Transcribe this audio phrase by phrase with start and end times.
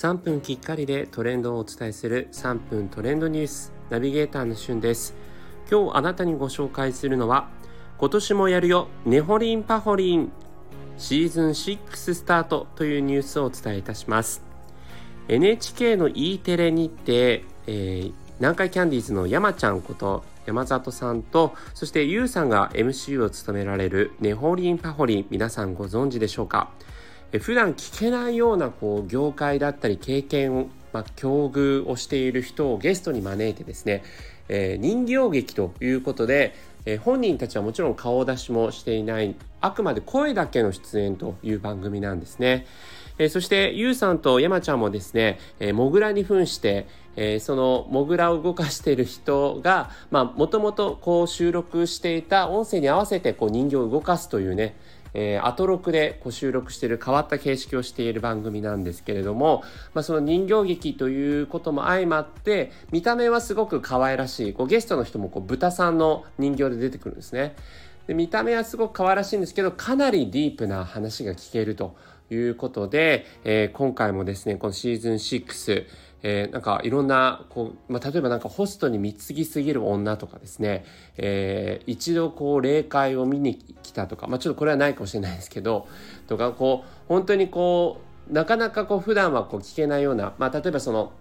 [0.00, 5.14] 3分きっかりでトレンドをお伝えする3分トレンドニュースナビゲーターのしゅんです。
[5.70, 7.50] 今日あなたにご紹介するのは
[7.98, 10.32] 今年もやるよネホリンパホリン
[10.96, 14.42] シーズン6スタートというニュースをお伝えいたします。
[15.28, 26.70] NHK の E テレにて、えー、南海キャンディーズの山ちゃんこと山里さんとそしてゆうさんが MC を務められるネホリンパホリン皆さんご存知でしょうか？
[27.38, 34.02] 普段聞けないようなこう業界だったり経験を、まあ、境遇をしている人をゲストに招いてですね、
[34.48, 36.56] えー、人形劇ということで、
[36.86, 42.66] えー、本人たちはもちろん顔出しもしていないあくまで声だけの出演という番組なんですね。
[43.18, 54.74] えー、そしてゆうさんと山ちゃんもですね、えー、モグラに扮して、えー、そのモグラを動かしている人がもともとこう収録していた音声に合わせてこう人形を動かすというね
[55.14, 59.62] えー、アトロクでこう収録している変わった形式をしている番組なんですけれども、
[59.94, 67.54] まあ、その人形劇ということも相まって見た目はすごく可愛らしいこうゲストの人もこう豚さんの人形で出てくるんですね。
[68.06, 71.96] で見た目はすごく可愛らしいんですけどかなりディープな話が聞けると
[72.30, 75.86] いうことで、えー、今回もですねこのシーズン6
[76.22, 80.84] えー、なんかいろんなこう、まあ、例えばなんかホストに貢ぎすぎる女とかですね、
[81.16, 85.88] えー、一度こう霊界を見に来たとか、まあ、ちょっとこれはないかもしれないですけど
[86.26, 91.12] とかこう本当にこうなかなかこう普段はこう聞けないような、まあ、例えばその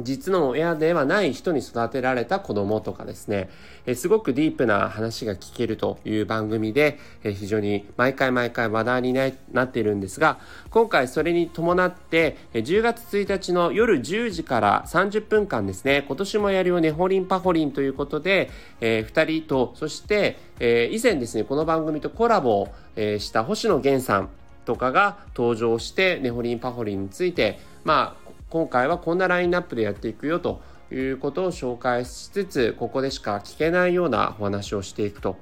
[0.00, 3.50] 実の親ではない人に育てられた子供とかですね、
[3.84, 9.30] えすごくディープな話が聞けるという番組で、え非常に毎回毎回話題にな
[9.64, 10.38] っているんですが、
[10.70, 18.48] 今回それに伴って、10月1日の夜10時から30分間ですね、今年もやるよね、ホリンパホリンということで、
[18.80, 24.30] え、2人と、そして、え、以前ですね、この番組とコラボ、え、した星野源さん
[24.64, 28.21] とかが登場して、ネホリンパホリンについて、まあ、
[28.52, 35.38] 今回はこんなラインナップでやっていくよということを紹介しつつここでしか聞けないようなお話をしていくと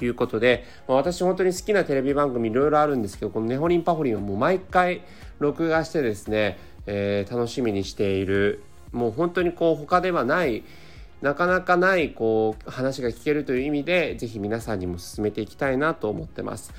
[0.00, 5.02] いうことで、私本当に好きなテレビ番組いろいろあるんですけどこの「ネホリンパホリン」をもう毎回
[5.40, 10.62] 録画してですね、えー、楽しみにしているもう本当にこう他ではない
[11.22, 16.72] なかなかないこう話が聞けるという意味で是非皆さんにも進めていきたいなと思ってます。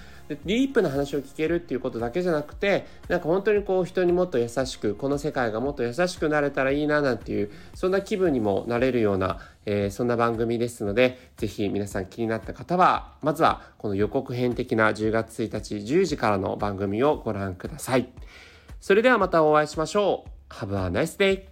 [0.45, 18.07] ディープな話を聞けるっていうことだけじゃなくてなんか本当にこう人にもっと優しくこの世界がもっと優しくなれたらいいななんていうそんな気分にもなれるような、えー、そんな番組ですので是非皆さん気になった方はまずはこの予告編的な10月1日10時からの番組をご覧ください。
[18.79, 20.53] それではまたお会いしましょう。
[20.53, 21.50] Have a nice day!